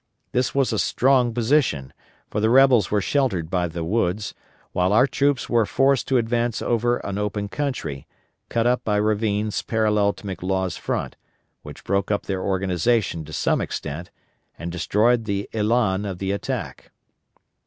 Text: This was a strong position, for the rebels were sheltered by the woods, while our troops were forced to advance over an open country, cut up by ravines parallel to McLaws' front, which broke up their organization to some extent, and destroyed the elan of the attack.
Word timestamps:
This 0.31 0.55
was 0.55 0.73
a 0.73 0.79
strong 0.79 1.31
position, 1.31 1.93
for 2.31 2.39
the 2.39 2.49
rebels 2.49 2.89
were 2.89 3.01
sheltered 3.01 3.51
by 3.51 3.67
the 3.67 3.83
woods, 3.83 4.33
while 4.71 4.93
our 4.93 5.05
troops 5.05 5.47
were 5.47 5.63
forced 5.67 6.07
to 6.07 6.17
advance 6.17 6.59
over 6.59 6.97
an 7.05 7.19
open 7.19 7.47
country, 7.47 8.07
cut 8.49 8.65
up 8.65 8.83
by 8.83 8.95
ravines 8.95 9.61
parallel 9.61 10.11
to 10.13 10.23
McLaws' 10.23 10.75
front, 10.75 11.17
which 11.61 11.83
broke 11.83 12.09
up 12.09 12.23
their 12.25 12.41
organization 12.41 13.23
to 13.25 13.31
some 13.31 13.61
extent, 13.61 14.09
and 14.57 14.71
destroyed 14.71 15.25
the 15.25 15.47
elan 15.53 16.03
of 16.05 16.17
the 16.17 16.31
attack. 16.31 16.89